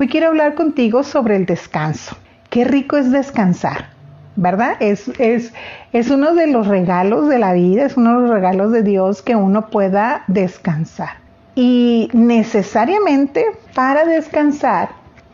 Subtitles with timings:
[0.00, 2.16] Hoy quiero hablar contigo sobre el descanso.
[2.48, 3.90] Qué rico es descansar,
[4.34, 4.78] ¿verdad?
[4.80, 5.52] Es, es,
[5.92, 9.20] es uno de los regalos de la vida, es uno de los regalos de Dios
[9.20, 11.18] que uno pueda descansar.
[11.54, 13.44] Y necesariamente
[13.74, 14.88] para descansar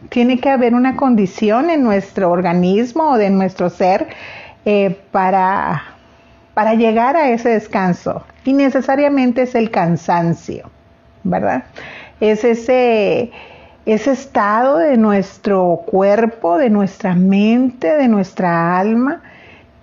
[0.09, 4.09] tiene que haber una condición en nuestro organismo o de nuestro ser
[4.65, 5.85] eh, para,
[6.55, 8.25] para llegar a ese descanso.
[8.45, 10.69] Y necesariamente es el cansancio,
[11.23, 11.67] ¿verdad?
[12.19, 13.31] Es ese
[13.87, 19.23] ese estado de nuestro cuerpo, de nuestra mente, de nuestra alma,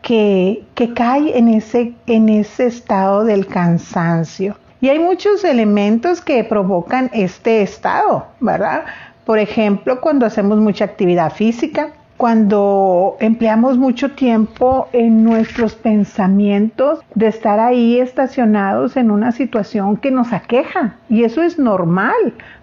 [0.02, 4.57] que, cae en ese, en ese estado del cansancio.
[4.81, 8.84] Y hay muchos elementos que provocan este estado, ¿verdad?
[9.26, 11.93] Por ejemplo, cuando hacemos mucha actividad física,
[12.23, 20.10] cuando empleamos mucho tiempo en nuestros pensamientos de estar ahí estacionados en una situación que
[20.10, 20.96] nos aqueja.
[21.10, 22.16] Y eso es normal,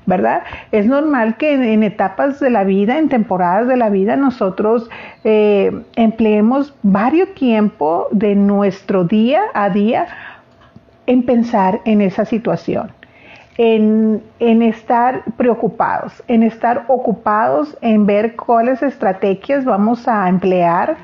[0.06, 0.44] ¿verdad?
[0.72, 4.88] Es normal que en, etapas de la vida, en temporadas de la vida, nosotros
[5.24, 10.06] eh, empleemos varios tiempo de nuestro día a día
[11.04, 12.92] en pensar en esa situación
[13.62, 14.22] en,
[14.62, 20.96] estar preocupados, en estar ocupados en ver cuáles estrategias vamos a emplear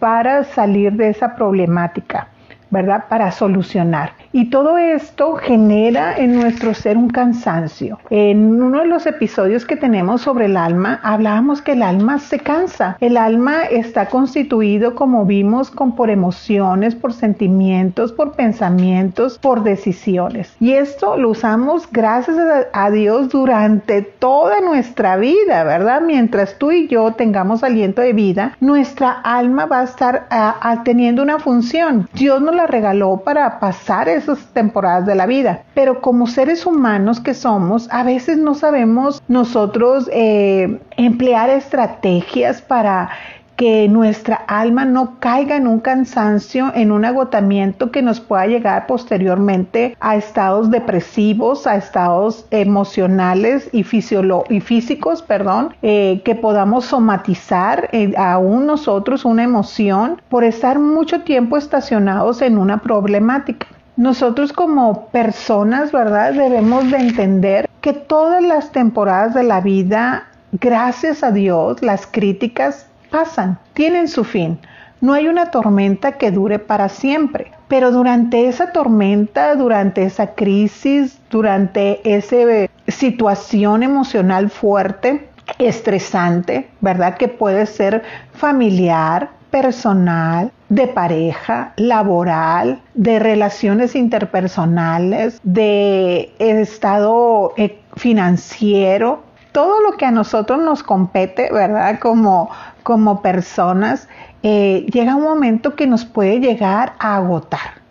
[0.00, 2.28] para salir de esa problemática,
[2.70, 3.04] ¿verdad?
[3.08, 4.12] Para solucionar.
[4.32, 7.98] Y todo esto genera en nuestro ser un cansancio.
[8.10, 12.38] En uno de los episodios que tenemos sobre el alma, hablábamos que el alma se
[12.38, 12.96] cansa.
[13.00, 20.54] El alma está constituido, como vimos, con por emociones, por sentimientos, por pensamientos, por decisiones.
[20.60, 22.36] Y esto lo usamos gracias
[22.72, 26.02] a Dios durante toda nuestra vida, ¿verdad?
[26.02, 31.22] Mientras tú y yo tengamos aliento de vida, nuestra alma va a estar ah, teniendo
[31.22, 32.08] una función.
[32.12, 35.62] Dios nos la regaló para pasar esas temporadas de la vida.
[35.74, 43.10] Pero como seres humanos que somos, a veces no sabemos nosotros eh, emplear estrategias para
[43.58, 48.86] que nuestra alma no caiga en un cansancio, en un agotamiento que nos pueda llegar
[48.86, 58.14] posteriormente a estados depresivos, a estados emocionales y, físicos, perdón, eh, que podamos somatizar eh,
[58.16, 63.66] aún nosotros una emoción por estar mucho tiempo estacionados en una problemática.
[63.96, 66.32] Nosotros como personas, ¿verdad?
[66.32, 72.87] Debemos de entender que todas las temporadas de la vida, gracias a Dios, las críticas
[73.10, 74.58] pasan, tienen su fin.
[75.00, 81.18] No hay una tormenta que dure para siempre, pero durante esa tormenta, durante esa crisis,
[81.30, 87.16] durante esa situación emocional fuerte, estresante, ¿verdad?
[87.16, 88.02] Que puede ser
[88.32, 99.22] familiar, personal, de pareja, laboral, de relaciones interpersonales, de estado eh, financiero,
[99.58, 101.98] todo lo que a nosotros nos compete, ¿verdad?
[101.98, 102.48] Como,
[102.84, 104.06] como personas,
[104.44, 107.82] eh, llega un momento que nos puede llegar a agotar,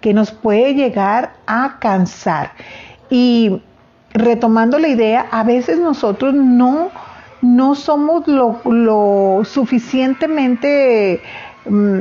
[0.00, 2.52] que nos puede llegar a cansar.
[3.10, 3.60] Y
[4.14, 6.88] retomando la idea, a veces nosotros no
[7.42, 11.20] no somos lo, suficientemente
[11.66, 11.98] mm,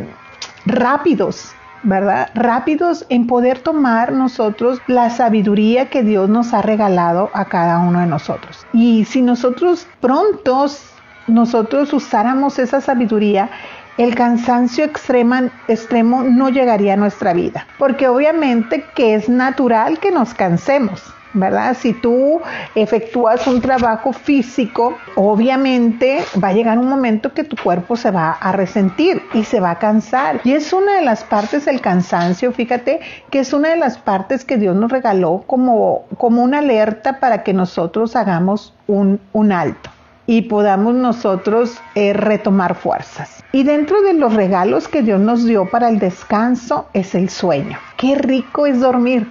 [0.65, 1.51] rápidos,
[1.83, 2.29] ¿verdad?
[2.35, 7.99] Rápidos en poder tomar nosotros la sabiduría que Dios nos ha regalado a cada uno
[7.99, 8.65] de nosotros.
[8.73, 10.83] Y si nosotros prontos,
[11.27, 13.49] nosotros usáramos esa sabiduría,
[13.97, 20.33] el cansancio extremo no llegaría a nuestra vida, porque obviamente que es natural que nos
[20.33, 21.03] cansemos.
[21.33, 21.75] ¿Verdad?
[21.79, 22.41] Si tú
[22.75, 28.31] efectúas un trabajo físico, obviamente va a llegar un momento que tu cuerpo se va
[28.31, 30.41] a resentir y se va a cansar.
[30.43, 34.45] Y es una de las partes del cansancio, fíjate, que es una de las partes
[34.45, 39.19] que Dios nos regaló como, como una alerta para que nosotros hagamos un,
[39.51, 39.89] alto
[40.27, 43.43] y podamos nosotros eh, retomar fuerzas.
[43.51, 47.79] Y dentro de los regalos que Dios nos dio para el descanso es el sueño.
[47.97, 49.27] Qué rico es dormir.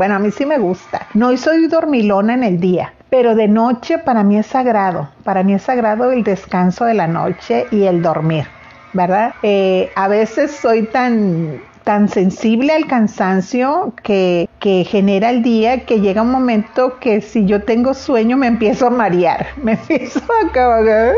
[0.00, 1.08] Bueno, a mí sí me gusta.
[1.12, 5.10] No soy dormilona en el día, pero de noche para mí es sagrado.
[5.24, 8.46] Para mí es sagrado el descanso de la noche y el dormir,
[8.94, 9.34] ¿verdad?
[9.42, 16.00] Eh, a veces soy tan tan sensible al cansancio que, que, genera el día que
[16.00, 20.50] llega un momento que si yo tengo sueño me empiezo a marear, me empiezo a
[20.50, 21.14] cagar,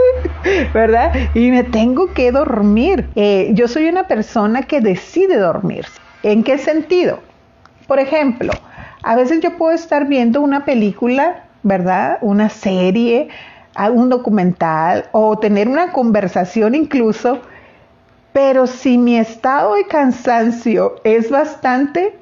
[0.74, 1.12] ¿verdad?
[1.34, 3.08] Y me tengo que dormir.
[3.14, 5.86] Eh, yo soy una persona que decide dormir.
[6.24, 7.20] ¿En qué sentido?
[7.86, 8.52] Por ejemplo,
[9.02, 12.18] a veces yo puedo estar viendo una película, ¿verdad?
[12.20, 13.28] Una serie,
[13.92, 17.40] un documental o tener una conversación incluso,
[18.32, 22.16] pero si mi estado de cansancio es bastante,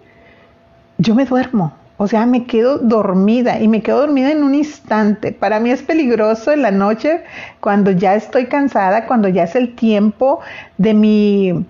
[0.99, 1.75] yo me duermo.
[2.03, 5.33] O sea, me quedo dormida y me quedo dormida en un instante.
[5.33, 7.25] Para mí es peligroso en la noche
[7.61, 10.41] cuando ya estoy cansada, cuando ya es el tiempo
[10.79, 11.67] de mi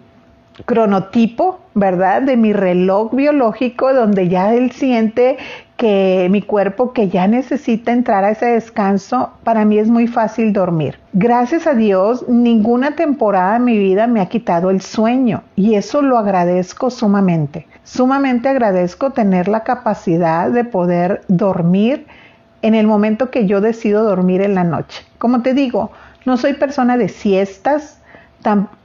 [0.66, 2.22] cronotipo, ¿verdad?
[2.22, 5.38] De mi reloj biológico, donde ya él siente
[5.76, 10.52] que mi cuerpo que ya necesita entrar a ese descanso, para mí es muy fácil
[10.52, 10.98] dormir.
[11.14, 16.02] Gracias a Dios, ninguna temporada de mi vida me ha quitado el sueño y eso
[16.02, 17.66] lo agradezco sumamente.
[17.82, 22.06] Sumamente agradezco tener la capacidad de poder dormir
[22.60, 25.02] en el momento que yo decido dormir en la noche.
[25.16, 25.92] Como te digo,
[26.26, 27.99] no soy persona de siestas,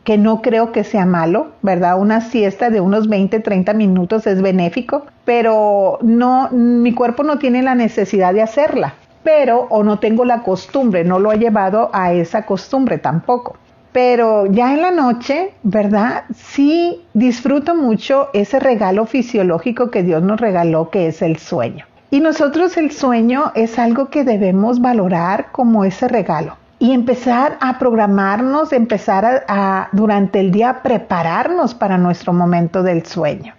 [0.04, 2.00] que no creo que sea malo, ¿verdad?
[2.00, 7.64] Una siesta de unos 20, 30 minutos es benéfico, pero no, mi cuerpo no tiene
[7.64, 12.14] la necesidad de hacerla, pero o no tengo la costumbre, no lo he llevado a
[12.14, 13.58] esa costumbre tampoco.
[13.92, 16.26] Pero ya en la noche, ¿verdad?
[16.36, 21.86] Sí disfruto mucho ese regalo fisiológico que Dios nos regaló, que es el sueño.
[22.12, 27.80] Y nosotros el sueño es algo que debemos valorar como ese regalo y empezar a
[27.80, 33.54] programarnos, empezar a, durante el día prepararnos para nuestro momento del sueño,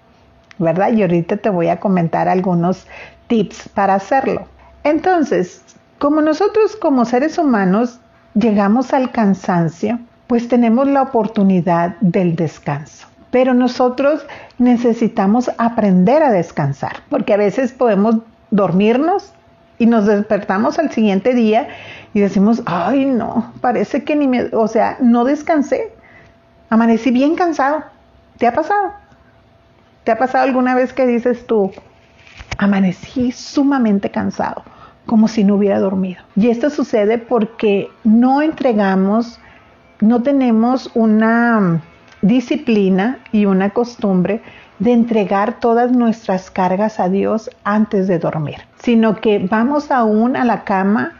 [0.58, 0.92] ¿verdad?
[0.92, 2.86] Y ahorita te voy a comentar algunos
[3.28, 4.46] tips para hacerlo.
[4.84, 5.62] Entonces,
[5.98, 8.00] como nosotros como seres humanos
[8.34, 13.06] llegamos al cansancio, pues tenemos la oportunidad del descanso.
[13.30, 14.26] Pero nosotros
[14.58, 18.16] necesitamos aprender a descansar, porque a veces podemos
[18.50, 19.32] dormirnos
[19.78, 21.68] y nos despertamos al siguiente día
[22.14, 25.92] y decimos, ay no, parece que ni me, o sea, no descansé,
[26.70, 27.84] amanecí bien cansado.
[28.38, 28.92] ¿Te ha pasado?
[30.04, 31.72] ¿Te ha pasado alguna vez que dices tú,
[32.58, 34.62] amanecí sumamente cansado,
[35.04, 36.22] como si no hubiera dormido?
[36.36, 39.40] Y esto sucede porque no entregamos,
[40.00, 41.82] no tenemos una
[42.22, 44.42] disciplina y una costumbre
[44.78, 50.44] de entregar todas nuestras cargas a Dios antes de dormir, sino que vamos aún a
[50.44, 51.14] la cama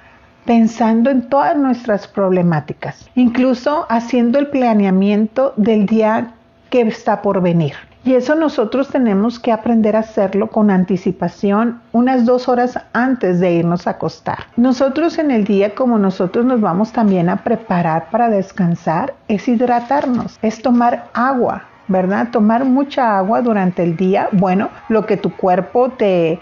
[0.44, 6.32] pensando en todas nuestras problemáticas, incluso haciendo el planeamiento del día
[6.70, 7.74] que está por venir.
[8.04, 13.54] Y eso nosotros tenemos que aprender a hacerlo con anticipación unas dos horas antes de
[13.54, 14.46] irnos a acostar.
[14.56, 20.38] Nosotros en el día, como nosotros nos vamos también a preparar para descansar, es hidratarnos,
[20.40, 22.28] es tomar agua, ¿verdad?
[22.30, 26.38] Tomar mucha agua durante el día, bueno, lo que tu cuerpo te,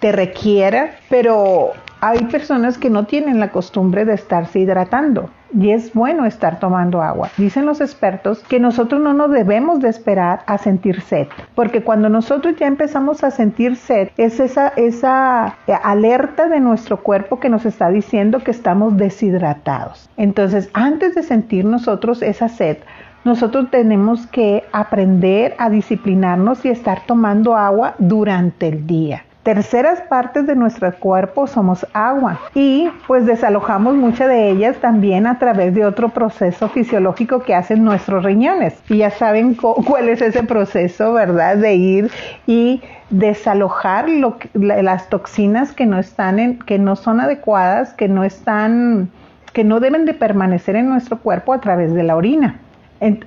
[0.00, 5.94] te requiera, pero hay personas que no tienen la costumbre de estarse hidratando y es
[5.94, 7.30] bueno estar tomando agua.
[7.36, 12.08] Dicen los expertos que nosotros no nos debemos de esperar a sentir sed, porque cuando
[12.08, 17.64] nosotros ya empezamos a sentir sed, es esa, esa alerta de nuestro cuerpo que nos
[17.64, 20.10] está diciendo que estamos deshidratados.
[20.16, 22.78] Entonces, antes de sentir nosotros esa sed,
[23.26, 30.44] nosotros tenemos que aprender a disciplinarnos y estar tomando agua durante el día terceras partes
[30.48, 35.86] de nuestro cuerpo somos agua y pues desalojamos muchas de ellas también a través de
[35.86, 38.74] otro proceso fisiológico que hacen nuestros riñones.
[38.88, 41.58] Y ya saben cuál es ese proceso, ¿verdad?
[41.58, 42.10] De ir
[42.48, 44.06] y desalojar
[44.54, 49.10] las toxinas que no están que no son adecuadas, que no están
[49.52, 52.58] que no deben de permanecer en nuestro cuerpo a través de la orina.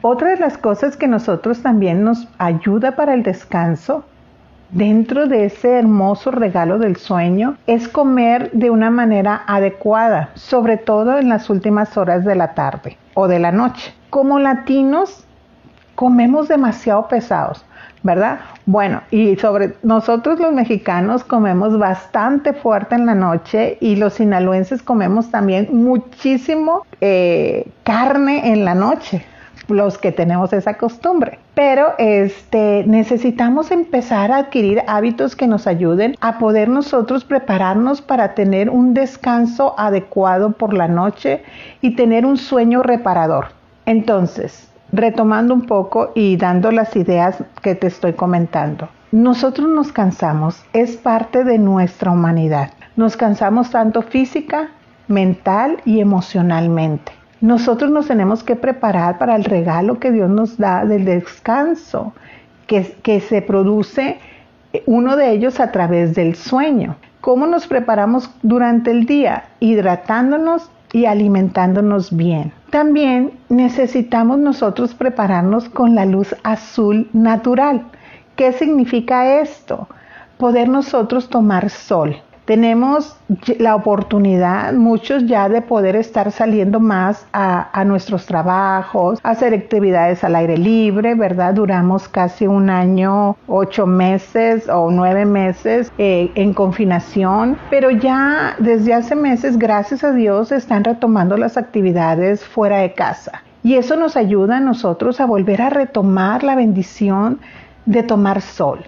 [0.01, 4.03] Otra de las cosas que nosotros también nos ayuda para el descanso
[4.71, 11.17] dentro de ese hermoso regalo del sueño es comer de una manera adecuada, sobre todo
[11.17, 13.93] en las últimas horas de la tarde o de la noche.
[14.09, 15.25] Como latinos
[15.95, 17.63] comemos demasiado pesados,
[18.01, 18.39] ¿verdad?
[18.65, 24.81] Bueno, y sobre nosotros los mexicanos comemos bastante fuerte en la noche y los sinaloenses
[24.81, 29.25] comemos también muchísimo eh, carne en la noche
[29.69, 31.39] los que tenemos esa costumbre.
[31.53, 38.33] Pero este, necesitamos empezar a adquirir hábitos que nos ayuden a poder nosotros prepararnos para
[38.33, 41.43] tener un descanso adecuado por la noche
[41.81, 43.47] y tener un sueño reparador.
[43.85, 48.89] Entonces, retomando un poco y dando las ideas que te estoy comentando.
[49.11, 52.71] Nosotros nos cansamos, es parte de nuestra humanidad.
[52.95, 54.69] Nos cansamos tanto física,
[55.07, 57.18] mental y emocionalmente.
[57.41, 62.13] Nosotros nos tenemos que preparar para el regalo que Dios nos da del descanso,
[62.67, 64.19] que, se produce
[64.73, 66.97] eh, uno de ellos a través del sueño.
[67.21, 69.45] ¿Cómo nos preparamos durante el día?
[69.59, 72.51] Hidratándonos y alimentándonos bien.
[72.69, 77.83] También necesitamos nosotros prepararnos con la luz azul natural.
[78.35, 79.87] ¿Qué significa esto?
[80.37, 82.17] Poder nosotros tomar sol.
[82.49, 83.15] Tenemos
[83.59, 90.35] la oportunidad, muchos ya, de poder estar saliendo más a, nuestros trabajos, hacer actividades al
[90.35, 91.53] aire libre, ¿verdad?
[91.53, 98.95] Duramos casi un año, ocho meses o nueve meses eh, en confinación, pero ya desde
[98.95, 103.43] hace meses, gracias a Dios, están retomando las actividades fuera de casa.
[103.61, 107.37] Y eso nos ayuda a nosotros a volver a retomar la bendición
[107.85, 108.79] de tomar sol.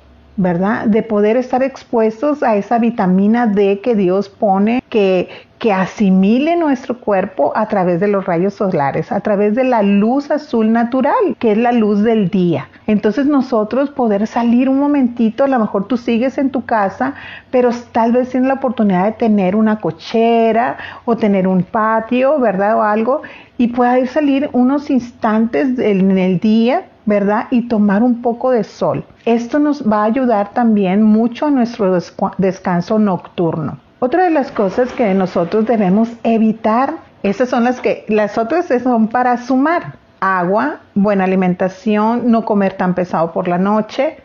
[0.41, 0.87] ¿Verdad?
[0.87, 5.29] De poder estar expuestos a esa vitamina D que Dios pone, que,
[5.59, 10.31] que asimile nuestro cuerpo a través de los rayos solares, a través de la luz
[10.31, 12.69] azul natural, que es la luz del día.
[12.87, 17.13] Entonces nosotros poder salir un momentito, a lo mejor tú sigues en tu casa,
[17.51, 22.77] pero tal vez tienes la oportunidad de tener una cochera o tener un patio, ¿verdad?
[22.77, 23.21] O algo,
[23.59, 27.47] y pueda salir unos instantes en el día ¿verdad?
[27.51, 29.03] Y tomar un poco de sol.
[29.25, 31.93] Esto nos va a ayudar también mucho a nuestro
[32.37, 33.79] descanso nocturno.
[33.99, 39.09] Otra de las cosas que nosotros debemos evitar, esas son las que, las otras son
[39.09, 39.95] para sumar.
[40.21, 44.15] Agua, buena alimentación, no comer tan pesado por la noche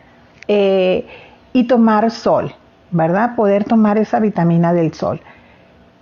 [0.47, 1.05] eh,
[1.51, 2.55] y tomar sol,
[2.91, 3.35] ¿verdad?
[3.35, 5.19] Poder tomar esa vitamina del sol.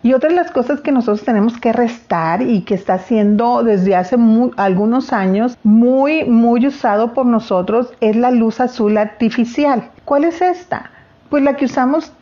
[0.06, 3.96] Y otra de las cosas que nosotros tenemos que restar y que está siendo desde
[3.96, 4.18] hace
[4.56, 9.90] algunos años muy, muy usado por nosotros es la luz azul artificial.
[10.06, 10.92] ¿Cuál es esta?
[11.32, 12.14] Pues la que usamos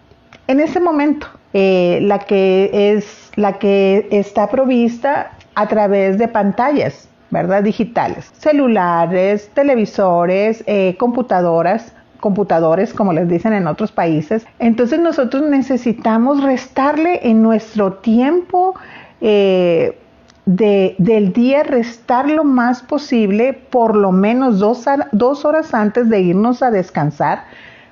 [0.48, 7.10] en ese momento, eh, la que es la que está provista a través de pantallas,
[7.32, 7.64] ¿verdad?
[7.64, 11.92] Digitales, celulares, televisores, eh, computadoras
[12.24, 14.48] computadores, como les dicen en otros países.
[14.58, 18.76] Entonces nosotros necesitamos restarle en nuestro tiempo
[19.20, 20.00] eh,
[20.46, 26.64] del día, restar lo más posible, por lo menos dos, dos horas antes de irnos
[26.64, 27.44] a descansar,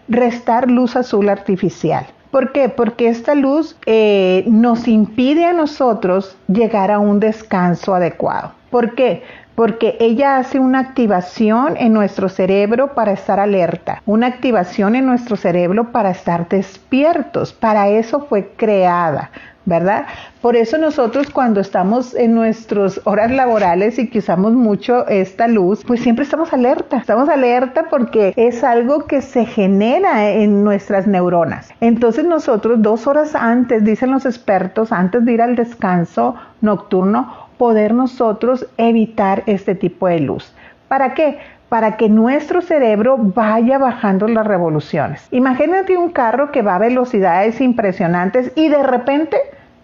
[0.08, 2.06] restar luz azul artificial.
[2.32, 2.70] ¿Por qué?
[2.70, 8.54] Porque esta luz eh, nos impide a nosotros llegar a un descanso adecuado.
[8.70, 9.24] ¿Por qué?
[9.56, 15.36] Porque ella hace una activación en nuestro cerebro para estar alerta, una activación en nuestro
[15.36, 17.54] cerebro para estar despiertos.
[17.54, 19.32] Para eso fue creada.
[19.66, 20.06] ¿verdad?
[20.42, 25.84] Por eso nosotros cuando estamos en nuestras horas laborales y que usamos mucho esta luz,
[25.86, 31.70] pues siempre estamos alerta, estamos alerta porque es algo que se genera en nuestras neuronas.
[31.80, 37.94] Entonces nosotros dos horas antes, dicen los expertos, antes de ir al descanso nocturno, poder
[37.94, 40.52] nosotros evitar este tipo de luz.
[40.88, 41.38] ¿Para qué?
[41.70, 45.28] Para que nuestro cerebro vaya bajando las revoluciones.
[45.30, 49.38] Imagínate un carro que va a velocidades impresionantes y de repente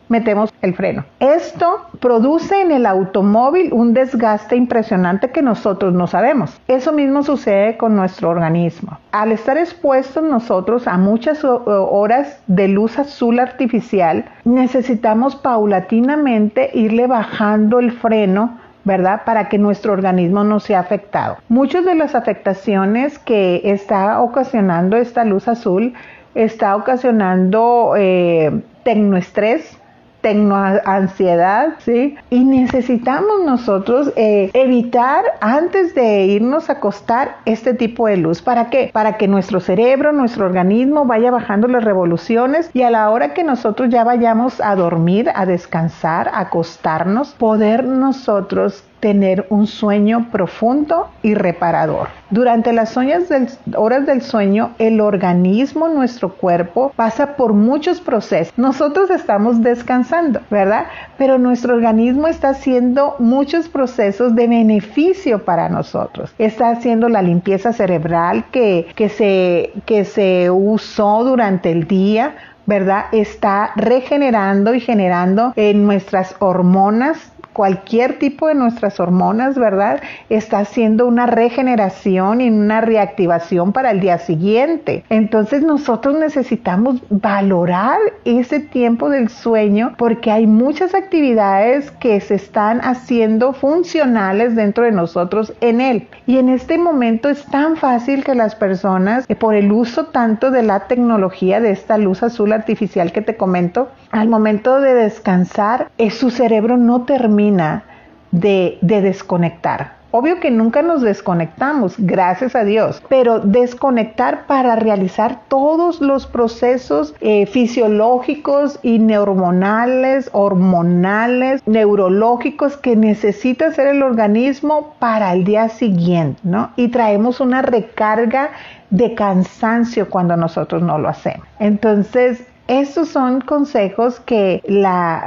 [0.09, 1.05] metemos el freno.
[1.19, 6.59] Esto produce en el automóvil un desgaste impresionante que nosotros no sabemos.
[6.67, 8.99] Eso mismo sucede con nuestro organismo.
[9.11, 17.79] Al estar expuestos nosotros a muchas horas de luz azul artificial, necesitamos paulatinamente irle bajando
[17.79, 19.23] el freno ¿verdad?
[19.25, 21.35] Para que nuestro organismo no sea afectado.
[21.49, 25.93] Muchas de las afectaciones que está ocasionando esta luz azul
[26.35, 29.77] está ocasionando eh, tecnoestrés,
[30.23, 32.17] ansiedad, ¿sí?
[32.29, 38.41] Y necesitamos nosotros eh, evitar antes de irnos a acostar este tipo de luz.
[38.41, 38.89] ¿Para qué?
[38.91, 43.43] Para que nuestro cerebro, nuestro organismo vaya bajando las revoluciones y a la hora que
[43.43, 51.09] nosotros ya vayamos a dormir, a descansar, a acostarnos, poder nosotros tener un sueño profundo
[51.21, 52.09] y reparador.
[52.29, 58.53] Durante las horas del sueño, el organismo, nuestro cuerpo, pasa por muchos procesos.
[58.57, 60.87] Nosotros estamos descansando, ¿verdad?
[61.17, 66.33] Pero nuestro organismo está haciendo muchos procesos de beneficio para nosotros.
[66.37, 72.35] Está haciendo la limpieza cerebral que, que, se, que se usó durante el día
[72.67, 73.05] ¿verdad?
[73.13, 79.99] Está regenerando y generando en nuestras hormonas cualquier tipo de nuestras hormonas, ¿verdad?
[80.29, 85.03] Está haciendo una regeneración y una reactivación para el día siguiente.
[85.09, 92.79] Entonces nosotros necesitamos valorar ese tiempo del sueño porque hay muchas actividades que se están
[92.81, 96.07] haciendo funcionales dentro de nosotros en él.
[96.27, 100.51] Y en este momento es tan fácil que las personas, eh, por el uso tanto
[100.51, 105.89] de la tecnología, de esta luz azul artificial que te comento, al momento de descansar,
[105.97, 107.83] es su cerebro no termina
[108.31, 109.97] de, desconectar.
[110.11, 117.13] Obvio que nunca nos desconectamos, gracias a Dios, pero desconectar para realizar todos los procesos
[117.19, 126.39] eh, fisiológicos y neuronales, hormonales, neurológicos que necesita hacer el organismo para el día siguiente,
[126.43, 126.71] ¿no?
[126.77, 128.51] Y traemos una recarga
[128.89, 131.45] de cansancio cuando nosotros no lo hacemos.
[131.59, 134.61] Entonces, Estos son consejos que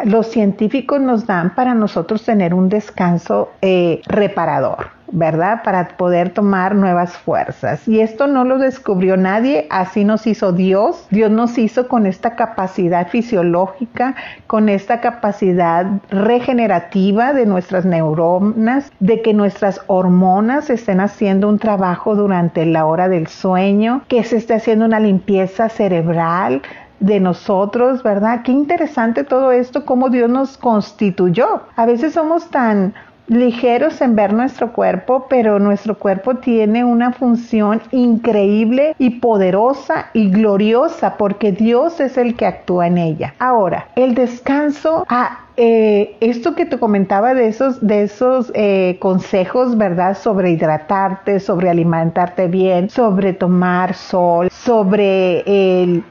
[0.05, 5.01] los científicos nos dan para nosotros tener un descanso eh, reparador.
[5.13, 5.63] ¿verdad?
[5.63, 7.87] Para poder tomar nuevas fuerzas.
[7.87, 11.07] Y esto no lo descubrió nadie, así nos hizo Dios.
[11.11, 14.15] Dios nos hizo con esta capacidad fisiológica,
[14.47, 22.15] con esta capacidad regenerativa de nuestras neuronas, de que nuestras hormonas estén haciendo un trabajo
[22.15, 26.63] durante la hora del sueño, que se esté haciendo una limpieza cerebral,
[27.01, 28.43] de nosotros, ¿verdad?
[28.45, 31.63] Qué interesante todo esto, cómo Dios nos constituyó.
[31.77, 32.95] A veces somos tan
[33.31, 40.31] ligeros en ver nuestro cuerpo, pero nuestro cuerpo tiene una función increíble y poderosa y
[40.31, 43.35] gloriosa porque Dios es el que actúa en ella.
[43.39, 49.77] Ahora, el descanso, ah, eh, esto que te comentaba de esos, de esos eh, consejos,
[49.77, 50.17] ¿verdad?
[50.17, 55.45] Sobre hidratarte, sobre alimentarte bien, sobre tomar sol, sobre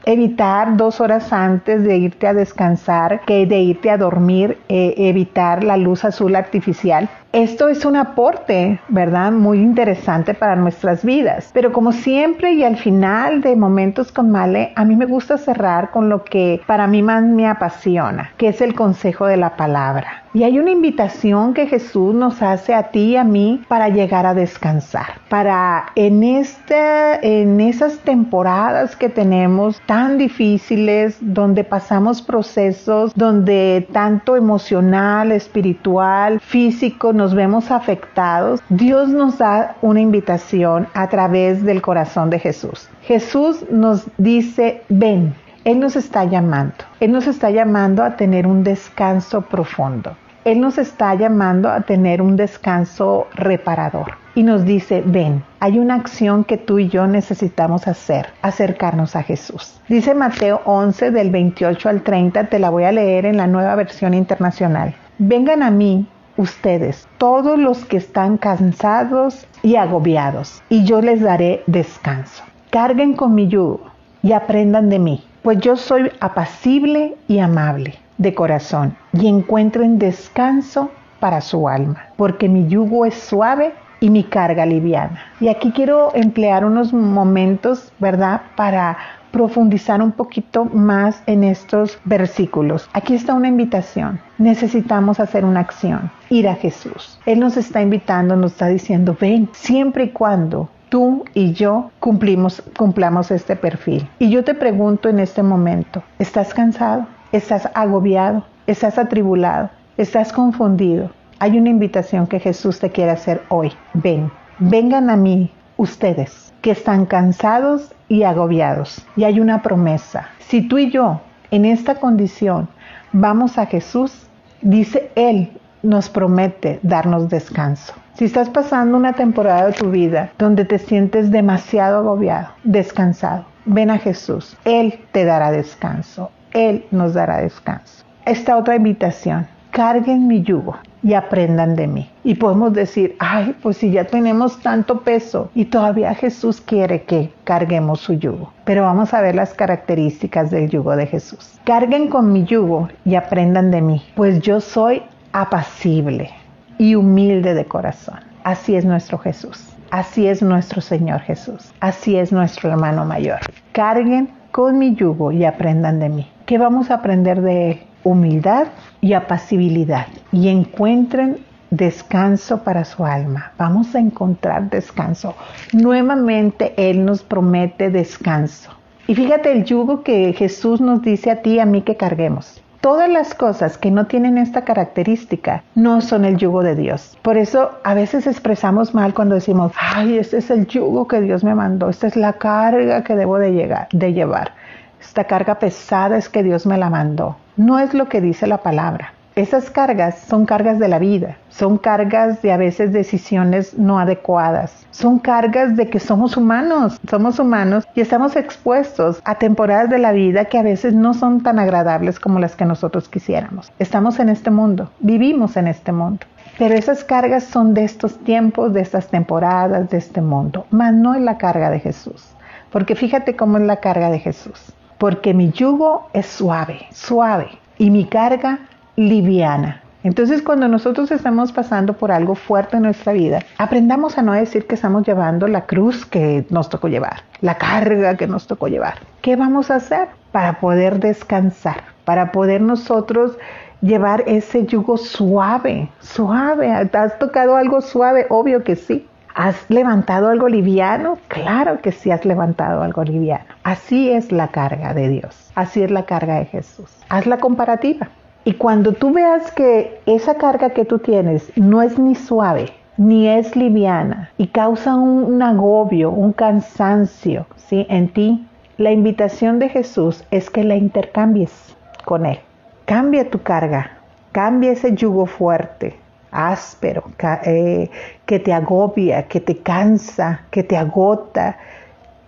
[0.04, 5.64] evitar dos horas antes de irte a descansar, que de irte a dormir, eh, evitar
[5.64, 7.08] la luz azul artificial.
[7.32, 9.30] Esto es un aporte, ¿verdad?
[9.30, 11.50] Muy interesante para nuestras vidas.
[11.52, 15.92] Pero como siempre y al final de Momentos con Male, a mí me gusta cerrar
[15.92, 20.24] con lo que para mí más me apasiona, que es el consejo de la palabra.
[20.32, 24.26] Y hay una invitación que Jesús nos hace a ti y a mí para llegar
[24.26, 33.12] a descansar, para en este, en esas temporadas que tenemos tan difíciles, donde pasamos procesos,
[33.16, 41.62] donde tanto emocional, espiritual, físico nos vemos afectados, Dios nos da una invitación a través
[41.62, 42.88] del corazón de Jesús.
[43.02, 45.34] Jesús nos dice, ven,
[45.64, 46.76] él nos está llamando.
[46.98, 50.16] Él nos está llamando a tener un descanso profundo.
[50.46, 54.14] Él nos está llamando a tener un descanso reparador.
[54.34, 59.22] Y nos dice, ven, hay una acción que tú y yo necesitamos hacer, acercarnos a
[59.22, 59.78] Jesús.
[59.90, 63.74] Dice Mateo 11 del 28 al 30, te la voy a leer en la nueva
[63.74, 64.94] versión internacional.
[65.18, 66.08] Vengan a mí
[66.40, 72.44] ustedes, todos los que están cansados y agobiados, y yo les daré descanso.
[72.70, 73.80] Carguen con mi yugo
[74.22, 80.90] y aprendan de mí pues yo soy apacible y amable de corazón y encuentren descanso
[81.18, 85.20] para su alma, porque mi yugo es suave y mi carga liviana.
[85.40, 88.96] Y aquí quiero emplear unos momentos, ¿verdad?, para
[89.30, 92.88] profundizar un poquito más en estos versículos.
[92.92, 94.20] Aquí está una invitación.
[94.38, 97.18] Necesitamos hacer una acción, ir a Jesús.
[97.26, 102.62] Él nos está invitando, nos está diciendo, ven, siempre y cuando tú y yo cumplimos,
[102.76, 104.08] cumplamos este perfil.
[104.18, 107.06] Y yo te pregunto en este momento, ¿estás cansado?
[107.32, 108.44] ¿Estás agobiado?
[108.66, 109.70] ¿Estás atribulado?
[109.96, 111.10] ¿Estás confundido?
[111.42, 113.72] Hay una invitación que Jesús te quiere hacer hoy.
[113.94, 119.06] Ven, vengan a mí ustedes que están cansados y agobiados.
[119.16, 120.28] Y hay una promesa.
[120.40, 122.68] Si tú y yo en esta condición
[123.12, 124.28] vamos a Jesús,
[124.60, 125.50] dice Él,
[125.82, 127.94] nos promete darnos descanso.
[128.16, 133.88] Si estás pasando una temporada de tu vida donde te sientes demasiado agobiado, descansado, ven
[133.88, 134.58] a Jesús.
[134.66, 136.30] Él te dará descanso.
[136.52, 138.04] Él nos dará descanso.
[138.26, 142.10] Esta otra invitación, carguen mi yugo y aprendan de mí.
[142.24, 147.32] Y podemos decir, ay, pues si ya tenemos tanto peso y todavía Jesús quiere que
[147.44, 148.52] carguemos su yugo.
[148.64, 151.58] Pero vamos a ver las características del yugo de Jesús.
[151.64, 156.30] Carguen con mi yugo y aprendan de mí, pues yo soy apacible
[156.78, 158.20] y humilde de corazón.
[158.44, 159.66] Así es nuestro Jesús.
[159.90, 161.72] Así es nuestro Señor Jesús.
[161.80, 163.40] Así es nuestro hermano mayor.
[163.72, 166.30] Carguen con mi yugo y aprendan de mí.
[166.46, 167.80] ¿Qué vamos a aprender de Él?
[168.04, 168.68] Humildad
[169.00, 170.06] y apacibilidad.
[170.32, 171.38] Y encuentren
[171.70, 173.52] descanso para su alma.
[173.56, 175.34] Vamos a encontrar descanso.
[175.72, 178.70] Nuevamente Él nos promete descanso.
[179.06, 182.62] Y fíjate el yugo que Jesús nos dice a ti y a mí que carguemos.
[182.80, 187.18] Todas las cosas que no tienen esta característica no son el yugo de Dios.
[187.20, 191.44] Por eso a veces expresamos mal cuando decimos, ay, este es el yugo que Dios
[191.44, 194.54] me mandó, esta es la carga que debo de, llegar, de llevar.
[194.98, 197.36] Esta carga pesada es que Dios me la mandó.
[197.60, 199.12] No es lo que dice la palabra.
[199.36, 204.86] Esas cargas son cargas de la vida, son cargas de a veces decisiones no adecuadas,
[204.92, 210.12] son cargas de que somos humanos, somos humanos y estamos expuestos a temporadas de la
[210.12, 213.70] vida que a veces no son tan agradables como las que nosotros quisiéramos.
[213.78, 216.24] Estamos en este mundo, vivimos en este mundo.
[216.58, 221.14] Pero esas cargas son de estos tiempos, de estas temporadas, de este mundo, mas no
[221.14, 222.24] es la carga de Jesús.
[222.72, 224.72] Porque fíjate cómo es la carga de Jesús.
[225.00, 228.58] Porque mi yugo es suave, suave, y mi carga
[228.96, 229.80] liviana.
[230.02, 234.66] Entonces, cuando nosotros estamos pasando por algo fuerte en nuestra vida, aprendamos a no decir
[234.66, 238.96] que estamos llevando la cruz que nos tocó llevar, la carga que nos tocó llevar.
[239.22, 241.82] ¿Qué vamos a hacer para poder descansar?
[242.04, 243.38] Para poder nosotros
[243.80, 246.70] llevar ese yugo suave, suave.
[246.72, 248.26] ¿Has tocado algo suave?
[248.28, 249.06] Obvio que sí.
[249.34, 251.18] ¿Has levantado algo liviano?
[251.28, 253.44] Claro que sí has levantado algo liviano.
[253.62, 255.50] Así es la carga de Dios.
[255.54, 256.90] Así es la carga de Jesús.
[257.08, 258.08] Haz la comparativa.
[258.44, 263.28] Y cuando tú veas que esa carga que tú tienes no es ni suave, ni
[263.28, 267.86] es liviana y causa un, agobio, un cansancio ¿sí?
[267.88, 268.46] en ti,
[268.78, 272.40] la invitación de Jesús es que la intercambies con Él.
[272.86, 273.98] Cambia tu carga,
[274.32, 275.96] cambia ese yugo fuerte,
[276.30, 277.04] áspero,
[277.44, 277.90] eh,
[278.26, 281.58] que te agobia, que te cansa, que te agota,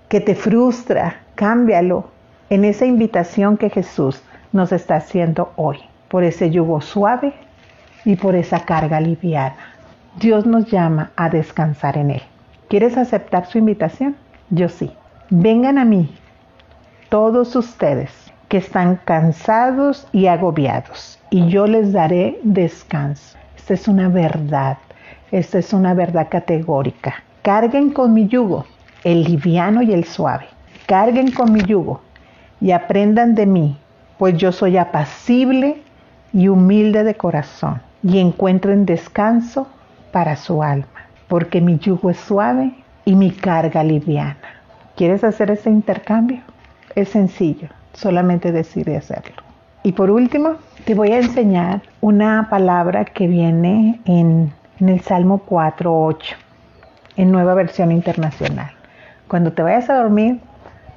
[0.08, 1.20] que te frustra.
[1.34, 2.04] Cámbialo
[2.50, 7.32] en esa invitación que Jesús nos está haciendo hoy por ese yugo suave
[8.04, 9.56] y por esa carga liviana.
[10.20, 12.22] Dios nos llama a descansar en Él.
[12.68, 14.16] ¿Quieres aceptar su invitación?
[14.50, 14.92] Yo sí.
[15.30, 16.14] Vengan a mí,
[17.08, 18.10] todos ustedes
[18.48, 23.38] que están cansados y agobiados, y yo les daré descanso.
[23.62, 24.79] Esta es una verdad,
[25.31, 27.22] esta es una verdad categórica.
[27.42, 28.66] Carguen con mi yugo,
[29.05, 30.46] el liviano y el suave.
[30.87, 32.01] Carguen con mi yugo
[32.61, 33.79] y aprendan de mí,
[34.18, 35.77] pues yo soy apacible
[36.33, 39.68] y humilde de corazón, y encuentren descanso
[40.11, 44.38] para su alma, porque mi yugo es suave y mi carga liviana.
[44.96, 46.40] ¿Quieres hacer ese intercambio?
[46.96, 49.40] Es sencillo, solamente decide hacerlo.
[49.85, 56.34] Y por último, te voy a enseñar una palabra que viene en, el Salmo 4.8,
[57.16, 58.72] en nueva versión internacional.
[59.28, 60.40] Cuando te vayas a dormir,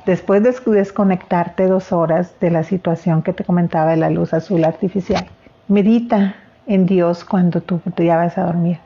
[0.06, 4.64] Después de desconectarte dos horas de la situación que te comentaba de la luz azul
[4.64, 5.26] artificial,
[5.68, 6.36] medita
[6.68, 8.78] en Dios cuando tú te vas a dormir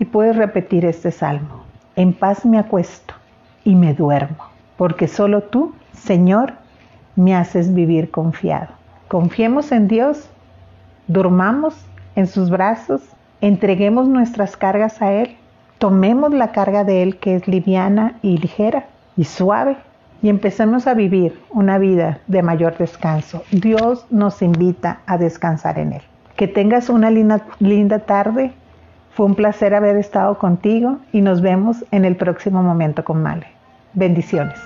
[0.00, 1.62] y puedes repetir este salmo.
[1.94, 3.14] En paz me acuesto
[3.62, 4.44] y me duermo,
[4.76, 6.54] porque solo tú, Señor,
[7.14, 8.79] me haces vivir confiado.
[9.10, 10.30] Confiemos en Dios,
[11.08, 11.74] durmamos
[12.14, 13.02] en sus brazos,
[13.40, 15.36] entreguemos nuestras cargas a Él,
[15.78, 19.78] tomemos la carga de Él que es liviana y ligera y suave
[20.22, 23.42] y empecemos a vivir una vida de mayor descanso.
[23.50, 26.02] Dios nos invita a descansar en Él.
[26.36, 28.52] Que tengas una linda, linda tarde.
[29.14, 33.48] Fue un placer haber estado contigo y nos vemos en el próximo momento con Male.
[33.92, 34.60] Bendiciones.